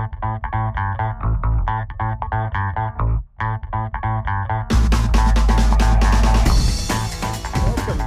[0.00, 0.12] Welcome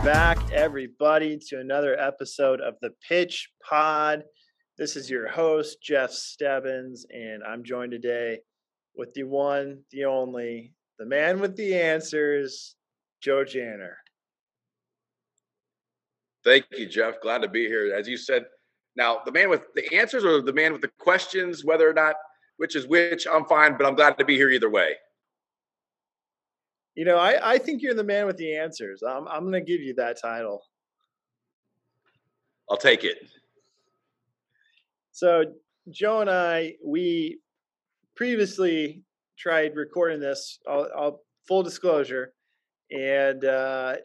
[0.04, 4.24] back, everybody, to another episode of the Pitch Pod.
[4.76, 8.40] This is your host, Jeff Stebbins, and I'm joined today
[8.96, 12.76] with the one, the only, the man with the answers,
[13.22, 13.98] Joe Janner.
[16.44, 17.22] Thank you, Jeff.
[17.22, 17.94] Glad to be here.
[17.96, 18.46] As you said,
[18.96, 22.16] now the man with the answers or the man with the questions, whether or not
[22.58, 24.96] which is which, I'm fine, but I'm glad to be here either way.
[26.96, 29.02] You know, I, I think you're the man with the answers.
[29.02, 30.62] I'm, I'm going to give you that title.
[32.70, 33.18] I'll take it.
[35.12, 35.46] So,
[35.90, 37.40] Joe and I, we
[38.16, 39.04] previously
[39.38, 42.34] tried recording this, I'll, I'll full disclosure,
[42.92, 43.96] and uh,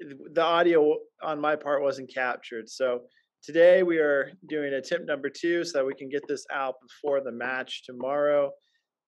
[0.00, 2.68] the audio on my part wasn't captured.
[2.68, 3.02] So,
[3.44, 7.20] today we are doing attempt number two so that we can get this out before
[7.20, 8.50] the match tomorrow.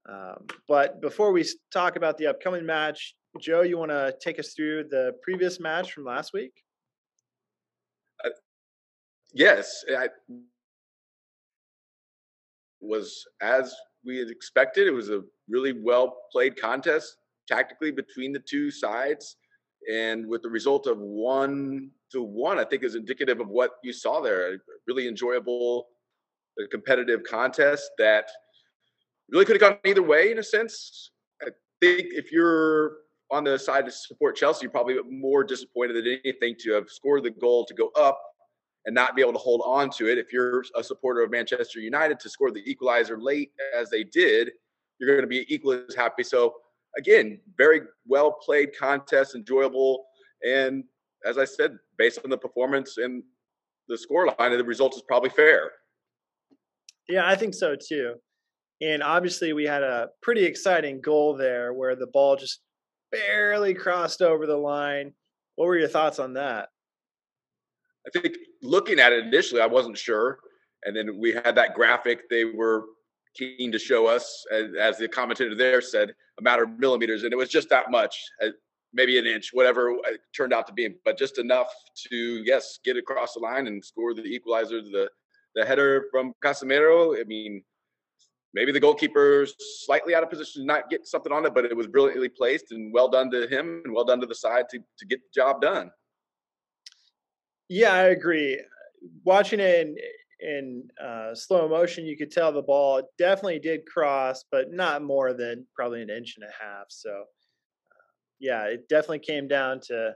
[0.09, 4.53] Um, but before we talk about the upcoming match, Joe, you want to take us
[4.55, 6.53] through the previous match from last week?
[8.25, 8.31] Uh,
[9.33, 10.09] yes, I
[12.81, 14.87] was as we had expected.
[14.87, 17.17] It was a really well played contest
[17.49, 19.37] tactically between the two sides,
[19.93, 23.93] and with the result of one to one, I think is indicative of what you
[23.93, 24.55] saw there.
[24.55, 25.89] A really enjoyable,
[26.61, 28.29] uh, competitive contest that
[29.31, 31.11] really could have gone either way in a sense.
[31.43, 31.49] I
[31.81, 32.99] think if you're
[33.31, 37.25] on the side to support Chelsea, you're probably more disappointed than anything to have scored
[37.25, 38.21] the goal to go up
[38.85, 40.17] and not be able to hold on to it.
[40.17, 44.53] If you're a supporter of Manchester United to score the equalizer late as they did,
[44.99, 46.23] you're going to be equally as happy.
[46.23, 46.55] So
[46.97, 50.07] again, very well played contest, enjoyable,
[50.43, 50.85] and
[51.25, 53.23] as I said, based on the performance and
[53.89, 55.71] the scoreline, the result is probably fair.
[57.09, 58.15] Yeah, I think so too.
[58.81, 62.61] And obviously, we had a pretty exciting goal there where the ball just
[63.11, 65.13] barely crossed over the line.
[65.55, 66.69] What were your thoughts on that?
[68.07, 70.39] I think looking at it initially, I wasn't sure.
[70.85, 72.85] And then we had that graphic they were
[73.39, 77.23] keen to show us, as, the commentator there said, a matter of millimeters.
[77.23, 78.49] And it was just that much, uh,
[78.93, 81.73] maybe an inch, whatever it turned out to be, but just enough
[82.09, 85.09] to, yes, get across the line and score the equalizer, the,
[85.55, 87.21] the header from Casemiro.
[87.21, 87.63] I mean,
[88.55, 89.47] maybe the goalkeeper
[89.85, 92.73] slightly out of position to not get something on it, but it was brilliantly placed
[92.73, 95.41] and well done to him and well done to the side to, to get the
[95.41, 95.91] job done.
[97.69, 98.63] Yeah, I agree.
[99.25, 99.89] Watching it
[100.41, 105.33] in, uh, slow motion, you could tell the ball definitely did cross, but not more
[105.33, 106.87] than probably an inch and a half.
[106.89, 108.05] So, uh,
[108.39, 110.15] yeah, it definitely came down to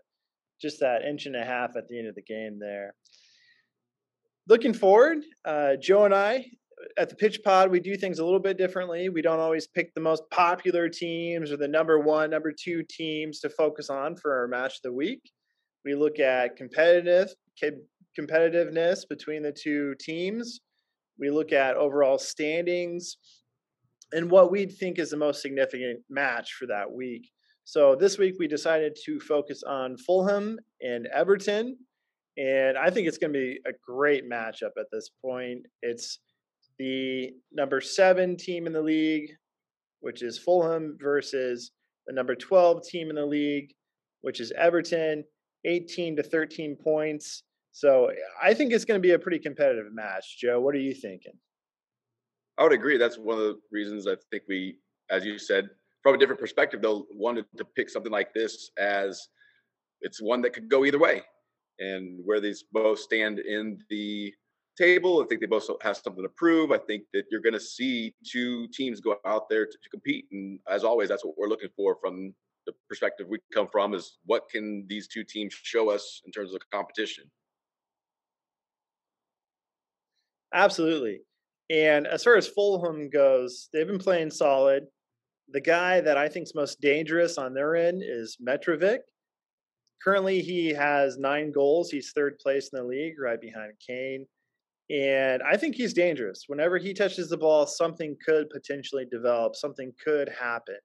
[0.60, 2.94] just that inch and a half at the end of the game there.
[4.48, 6.46] Looking forward, uh, Joe and I
[6.98, 9.92] at the pitch pod we do things a little bit differently we don't always pick
[9.94, 14.38] the most popular teams or the number one number two teams to focus on for
[14.38, 15.30] our match of the week
[15.84, 17.28] we look at competitive
[18.18, 20.60] competitiveness between the two teams.
[21.18, 23.16] We look at overall standings
[24.12, 27.30] and what we think is the most significant match for that week.
[27.64, 31.76] So this week we decided to focus on fulham and everton
[32.36, 35.66] and i think it's going to be a great matchup at this point.
[35.82, 36.20] It's
[36.80, 39.30] the number seven team in the league,
[40.00, 41.72] which is Fulham, versus
[42.06, 43.74] the number 12 team in the league,
[44.22, 45.22] which is Everton,
[45.66, 47.42] 18 to 13 points.
[47.72, 50.38] So eh, I think it's going to be a pretty competitive match.
[50.38, 51.32] Joe, what are you thinking?
[52.58, 52.98] I would agree.
[52.98, 54.76] That's one of the reasons I think we,
[55.10, 55.70] as you said,
[56.02, 59.28] from a different perspective, though, wanted to pick something like this as
[60.00, 61.22] it's one that could go either way.
[61.78, 64.34] And where these both stand in the
[64.80, 65.22] table.
[65.22, 66.72] I think they both have something to prove.
[66.72, 70.26] I think that you're going to see two teams go out there to, to, compete,
[70.32, 72.34] and as always, that's what we're looking for from
[72.66, 73.94] the perspective we come from.
[73.94, 77.24] Is what can these two teams show us in terms of competition?
[80.52, 81.20] Absolutely.
[81.70, 84.84] And as far as Fulham goes, they've been playing solid.
[85.52, 88.98] The guy that I think is most dangerous on their end is Mitrovic.
[90.02, 91.90] Currently, he has nine goals.
[91.90, 94.26] He's third place in the league, right behind Kane.
[94.90, 96.44] And I think he's dangerous.
[96.48, 100.78] Whenever he touches the ball, something could potentially develop, something could happen.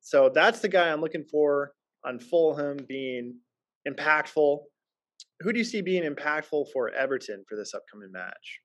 [0.00, 1.72] So that's the guy I'm looking for
[2.04, 3.36] on Fulham being
[3.88, 4.58] impactful.
[5.40, 8.60] Who do you see being impactful for Everton for this upcoming match?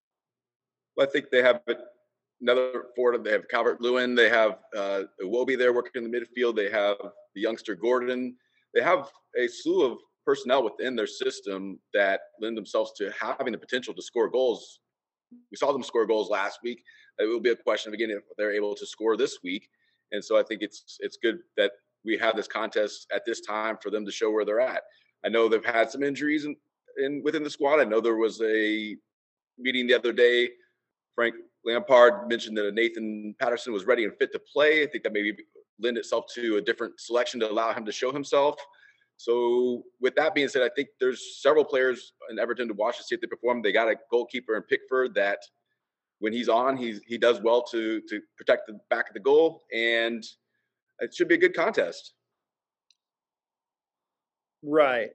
[0.98, 1.62] Well, I think they have
[2.42, 3.24] another forward.
[3.24, 4.16] They have Calvert Lewin.
[4.16, 6.56] They have uh, Iwobi there working in the midfield.
[6.56, 6.98] They have
[7.36, 8.36] the youngster Gordon.
[8.74, 9.10] They have
[9.40, 14.02] a slew of personnel within their system that lend themselves to having the potential to
[14.02, 14.80] score goals.
[15.52, 16.84] We saw them score goals last week.
[17.20, 19.70] It will be a question of again if they're able to score this week,
[20.12, 21.72] and so I think it's it's good that
[22.06, 24.84] we have this contest at this time for them to show where they're at.
[25.26, 26.56] I know they've had some injuries in,
[27.04, 27.80] in within the squad.
[27.80, 28.96] I know there was a
[29.58, 30.50] meeting the other day.
[31.18, 31.34] Frank
[31.66, 34.84] Lampard mentioned that Nathan Patterson was ready and fit to play.
[34.84, 35.36] I think that maybe
[35.80, 38.56] lend itself to a different selection to allow him to show himself.
[39.18, 43.04] So, with that being said, I think there's several players in Everton to watch to
[43.04, 43.64] see if they perform.
[43.64, 45.40] They got a goalkeeper in Pickford that,
[46.20, 49.64] when he's on, he's he does well to to protect the back of the goal,
[49.74, 50.24] and
[51.00, 52.14] it should be a good contest.
[54.62, 55.12] Right.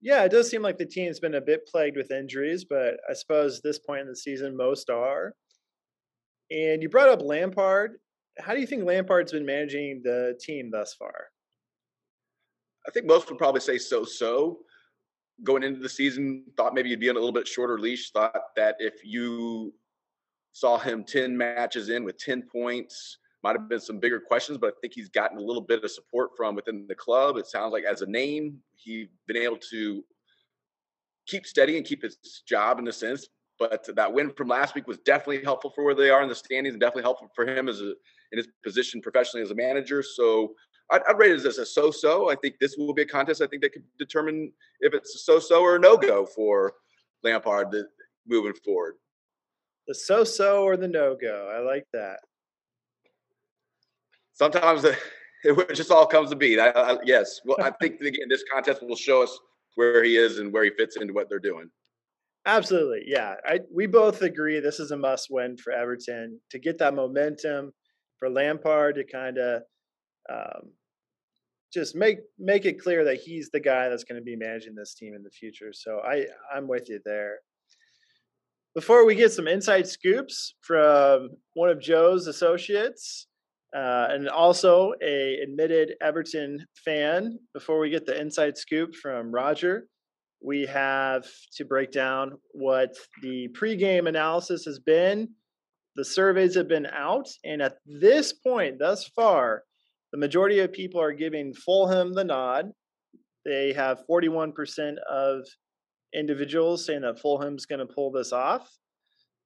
[0.00, 3.14] Yeah, it does seem like the team's been a bit plagued with injuries, but I
[3.14, 5.34] suppose this point in the season, most are.
[6.50, 7.98] And you brought up Lampard.
[8.38, 11.28] How do you think Lampard's been managing the team thus far?
[12.86, 14.58] I think most would probably say so so.
[15.42, 18.10] Going into the season, thought maybe you'd be on a little bit shorter leash.
[18.10, 19.74] Thought that if you
[20.52, 24.68] saw him 10 matches in with 10 points, might have been some bigger questions, but
[24.68, 27.36] I think he's gotten a little bit of support from within the club.
[27.36, 30.04] It sounds like as a name, he's been able to
[31.28, 33.28] keep steady and keep his job in a sense.
[33.56, 36.34] But that win from last week was definitely helpful for where they are in the
[36.34, 37.94] standings, and definitely helpful for him as a
[38.32, 40.02] in his position professionally as a manager.
[40.02, 40.54] So
[40.90, 42.28] I'd, I'd rate it as a so-so.
[42.28, 43.40] I think this will be a contest.
[43.40, 46.74] I think that could determine if it's a so-so or a no-go for
[47.22, 47.68] Lampard
[48.26, 48.94] moving forward.
[49.86, 51.52] The so-so or the no-go.
[51.56, 52.18] I like that.
[54.36, 54.84] Sometimes
[55.44, 56.60] it just all comes to be.
[56.60, 59.36] I, I, yes, well, I think again this contest will show us
[59.74, 61.68] where he is and where he fits into what they're doing.
[62.46, 63.34] Absolutely, yeah.
[63.44, 67.72] I, we both agree this is a must-win for Everton to get that momentum
[68.18, 69.62] for Lampard to kind of
[70.32, 70.70] um,
[71.72, 74.94] just make make it clear that he's the guy that's going to be managing this
[74.94, 75.72] team in the future.
[75.72, 77.38] So I I'm with you there.
[78.74, 83.26] Before we get some inside scoops from one of Joe's associates,
[83.76, 89.86] uh, and also a admitted Everton fan, before we get the inside scoop from Roger,
[90.42, 91.26] we have
[91.56, 95.28] to break down what the pregame analysis has been.
[95.96, 99.64] The surveys have been out, and at this point, thus far,
[100.12, 102.70] the majority of people are giving Fulham the nod.
[103.44, 104.52] They have 41%
[105.10, 105.40] of
[106.14, 108.70] individuals saying that Fulham's going to pull this off.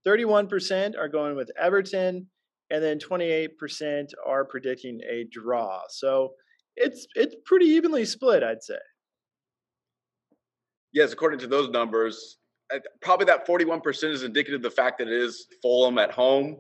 [0.07, 2.29] 31% are going with Everton,
[2.71, 5.83] and then 28% are predicting a draw.
[5.89, 6.33] So
[6.77, 8.79] it's it's pretty evenly split, I'd say.
[10.93, 12.39] Yes, according to those numbers,
[12.75, 16.57] uh, probably that 41% is indicative of the fact that it is Fulham at home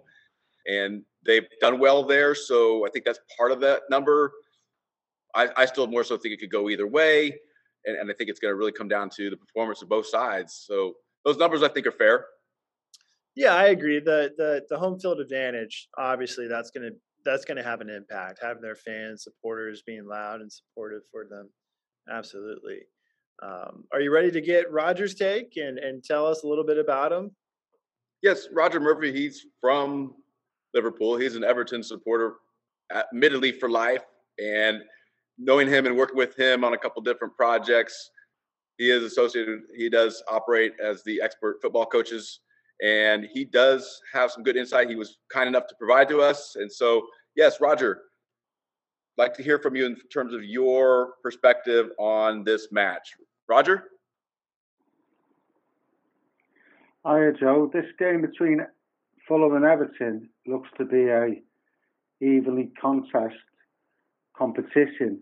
[0.66, 2.34] and they've done well there.
[2.34, 4.32] So I think that's part of that number.
[5.34, 7.36] I, I still more so think it could go either way.
[7.86, 10.06] And, and I think it's going to really come down to the performance of both
[10.06, 10.64] sides.
[10.66, 12.26] So those numbers I think are fair.
[13.36, 14.00] Yeah, I agree.
[14.00, 16.90] The the the home field advantage, obviously, that's gonna
[17.24, 18.40] that's gonna have an impact.
[18.42, 21.50] Having their fans, supporters being loud and supportive for them,
[22.10, 22.80] absolutely.
[23.42, 26.78] Um, are you ready to get Roger's take and and tell us a little bit
[26.78, 27.30] about him?
[28.22, 29.12] Yes, Roger Murphy.
[29.12, 30.14] He's from
[30.74, 31.16] Liverpool.
[31.16, 32.34] He's an Everton supporter,
[32.94, 34.04] admittedly for life.
[34.38, 34.82] And
[35.38, 38.10] knowing him and working with him on a couple different projects,
[38.76, 39.60] he is associated.
[39.76, 42.40] He does operate as the expert football coaches,
[42.82, 44.88] and he does have some good insight.
[44.88, 46.56] He was kind enough to provide to us.
[46.56, 47.06] And so,
[47.36, 48.02] yes, Roger,
[49.16, 53.14] like to hear from you in terms of your perspective on this match.
[53.48, 53.84] Roger.
[57.04, 57.70] Hi, Joe.
[57.72, 58.60] This game between
[59.26, 61.42] Fulham and Everton looks to be a
[62.20, 63.36] evenly contest
[64.36, 65.20] competition.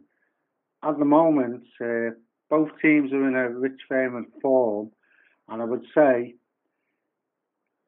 [0.84, 2.10] At the moment, uh,
[2.50, 4.90] both teams are in a rich frame of form,
[5.48, 6.34] and I would say,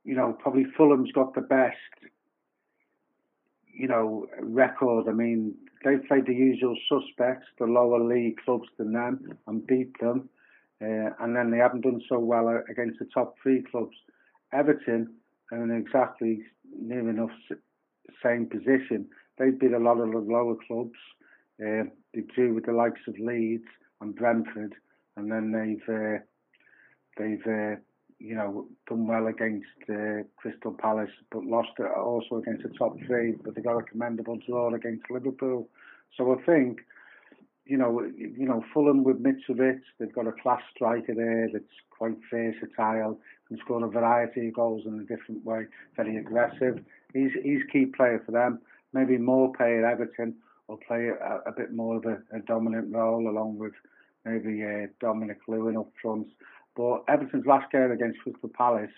[0.05, 1.77] you know, probably Fulham's got the best,
[3.73, 5.09] you know, record.
[5.09, 5.55] I mean,
[5.85, 10.29] they've played the usual suspects, the lower league clubs than them, and beat them.
[10.83, 13.97] Uh, and then they haven't done so well against the top three clubs.
[14.53, 15.13] Everton
[15.53, 16.43] are in exactly
[16.81, 17.31] near enough
[18.23, 19.07] same position.
[19.39, 20.99] They beat a lot of the lower clubs.
[21.61, 23.65] Uh, they drew with the likes of Leeds
[24.01, 24.75] and Brentford,
[25.17, 26.19] and then they've uh,
[27.17, 27.77] they've uh,
[28.21, 33.33] you know done well against uh, Crystal Palace, but lost also against the top three.
[33.43, 35.69] But they got a commendable draw against Liverpool.
[36.17, 36.81] So I think
[37.71, 42.17] you know, you know, Fulham with Mitrovic, they've got a class striker there that's quite
[42.29, 46.83] versatile, can score a variety of goals in a different way, very aggressive.
[47.13, 48.59] He's he's key player for them.
[48.93, 50.35] Maybe Maupay at Everton
[50.67, 53.73] or play a, a bit more of a, a, dominant role along with
[54.25, 56.27] maybe uh, Dominic Lewin up front.
[56.77, 58.91] But Everton's last game against Crystal Palace,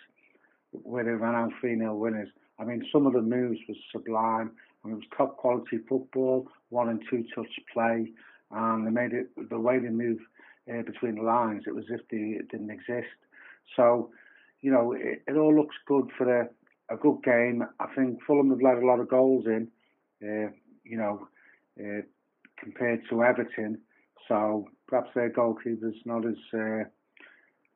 [0.72, 4.52] where they ran out 3 0 winners, I mean, some of the moves was sublime.
[4.84, 8.12] I mean, it was top quality football, one and two touch play,
[8.50, 10.18] and they made it the way they move
[10.70, 11.64] uh, between the lines.
[11.66, 13.14] It was as if they didn't exist.
[13.76, 14.10] So,
[14.60, 16.48] you know, it, it all looks good for a,
[16.88, 17.64] a good game.
[17.80, 19.68] I think Fulham have let a lot of goals in,
[20.22, 20.50] uh,
[20.84, 21.26] you know,
[21.80, 22.02] uh,
[22.58, 23.78] compared to Everton.
[24.28, 26.84] So perhaps their goalkeeper's not as, uh,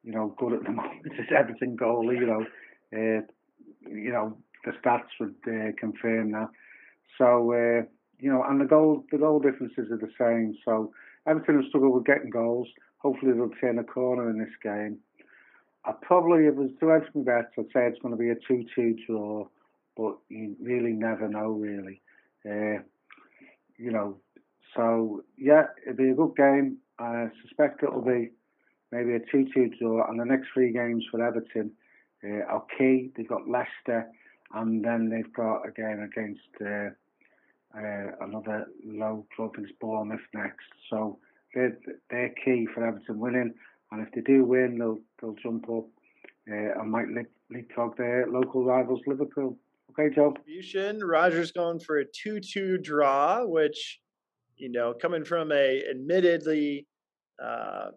[0.06, 2.20] you know, good at the moment as Everton goalie.
[2.20, 2.46] You know,
[2.94, 3.22] uh,
[3.90, 6.48] you know the stats would uh, confirm that.
[7.18, 7.84] So uh,
[8.18, 10.56] you know, and the goal the goal differences are the same.
[10.64, 10.92] So
[11.26, 12.68] Everton have struggled with getting goals.
[12.98, 14.98] Hopefully they'll turn a corner in this game.
[15.84, 18.30] I probably, if it was to edge my bets, I'd say it's going to be
[18.30, 19.46] a 2-2 draw,
[19.96, 22.02] but you really never know, really.
[22.44, 22.82] Uh,
[23.76, 24.16] you know,
[24.74, 26.78] so yeah, it'll be a good game.
[26.98, 28.30] I suspect it'll be
[28.96, 31.70] maybe a 2-2 draw, and the next three games for Everton
[32.24, 33.10] uh, are key.
[33.16, 34.06] They've got Leicester,
[34.54, 36.90] and then they've got a game against uh,
[37.78, 40.66] uh, another low club in Bournemouth next.
[40.88, 41.18] So
[41.54, 41.76] they're,
[42.10, 43.54] they're key for Everton winning.
[43.92, 45.86] And if they do win, they'll they'll jump up
[46.50, 47.06] uh, and might
[47.50, 49.56] leapfrog their local rivals, Liverpool.
[49.92, 50.34] Okay, Joe.
[51.02, 54.00] Roger's going for a two-two draw, which
[54.56, 56.86] you know, coming from a admittedly
[57.42, 57.90] uh,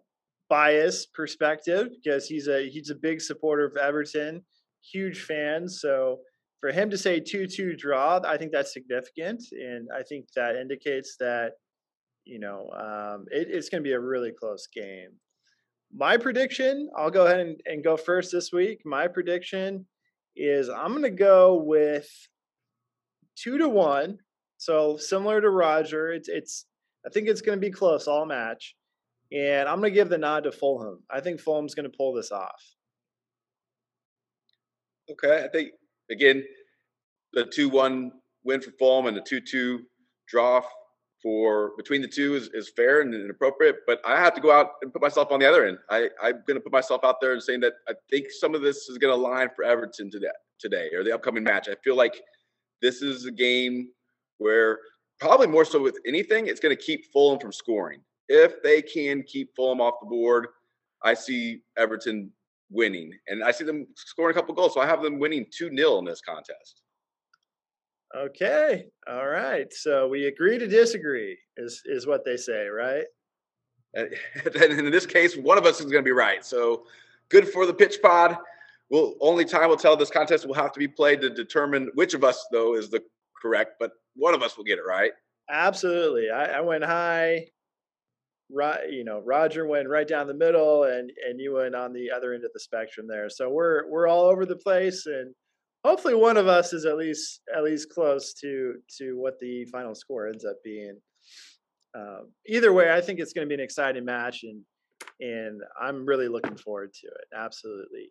[0.50, 4.42] biased perspective, because he's a he's a big supporter of Everton,
[4.92, 5.68] huge fan.
[5.68, 6.18] So
[6.60, 11.16] for him to say two-two draw, I think that's significant, and I think that indicates
[11.20, 11.52] that
[12.24, 15.12] you know um, it, it's going to be a really close game
[15.92, 18.80] my prediction, I'll go ahead and, and go first this week.
[18.84, 19.86] My prediction
[20.36, 22.08] is I'm going to go with
[23.36, 24.18] two to one.
[24.58, 26.66] So similar to Roger, it's it's
[27.06, 28.74] I think it's going to be close all match,
[29.32, 31.02] and I'm going to give the nod to Fulham.
[31.10, 32.62] I think Fulham's going to pull this off.
[35.10, 35.70] Okay, I think
[36.10, 36.44] again
[37.32, 38.12] the two one
[38.44, 39.80] win for Fulham and the two two
[40.28, 40.62] draw
[41.22, 43.76] for between the two is, is fair and appropriate.
[43.86, 45.78] but I have to go out and put myself on the other end.
[45.90, 48.62] I, I'm going to put myself out there and saying that I think some of
[48.62, 51.68] this is going to line for Everton today, today or the upcoming match.
[51.68, 52.20] I feel like
[52.80, 53.88] this is a game
[54.38, 54.78] where
[55.18, 58.00] probably more so with anything, it's going to keep Fulham from scoring.
[58.32, 60.46] If they can keep Fulham off the board,
[61.02, 62.30] I see Everton
[62.70, 64.74] winning, and I see them scoring a couple goals.
[64.74, 66.82] So I have them winning two 0 in this contest.
[68.16, 68.86] Okay.
[69.08, 69.72] All right.
[69.72, 73.04] So we agree to disagree is is what they say, right?
[73.96, 74.12] And
[74.54, 76.44] in this case, one of us is going to be right.
[76.44, 76.84] So
[77.28, 78.36] good for the pitch pod.
[78.88, 79.96] Well, only time will tell.
[79.96, 83.02] This contest will have to be played to determine which of us, though, is the
[83.40, 83.74] correct.
[83.80, 85.10] But one of us will get it right.
[85.50, 86.30] Absolutely.
[86.30, 87.48] I, I went high.
[88.52, 92.10] Right, you know, Roger went right down the middle, and and you went on the
[92.10, 93.28] other end of the spectrum there.
[93.30, 95.34] So we're we're all over the place, and
[95.84, 99.94] hopefully one of us is at least at least close to to what the final
[99.94, 100.98] score ends up being.
[101.96, 104.62] Um, either way, I think it's going to be an exciting match, and
[105.20, 107.36] and I'm really looking forward to it.
[107.36, 108.10] Absolutely.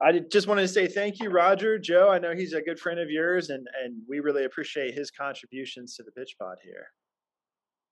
[0.00, 2.10] I just wanted to say thank you, Roger, Joe.
[2.10, 5.94] I know he's a good friend of yours, and and we really appreciate his contributions
[5.96, 6.88] to the pitch pod here.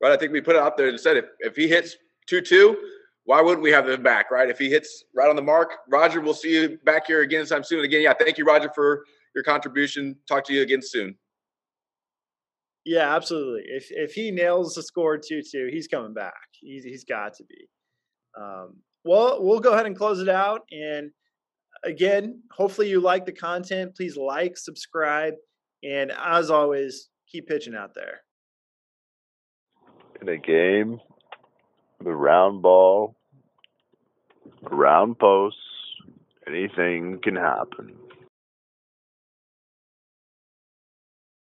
[0.03, 2.41] Right, I think we put it out there and said if if he hits two
[2.41, 2.77] two,
[3.25, 4.49] why wouldn't we have him back, right?
[4.49, 7.65] If he hits right on the mark, Roger, we'll see you back here again sometime
[7.65, 7.85] soon.
[7.85, 9.05] Again, yeah, thank you, Roger, for
[9.35, 10.17] your contribution.
[10.27, 11.17] Talk to you again soon.
[12.85, 13.63] Yeah, absolutely.
[13.67, 16.33] If if he nails the score two two, he's coming back.
[16.61, 17.69] He's he's got to be.
[18.41, 20.63] Um, well, we'll go ahead and close it out.
[20.71, 21.11] And
[21.85, 23.95] again, hopefully you like the content.
[23.97, 25.35] Please like, subscribe,
[25.83, 28.21] and as always, keep pitching out there.
[30.21, 31.01] In a game
[32.03, 33.15] the round ball,
[34.63, 35.59] round posts,
[36.47, 38.00] anything can happen.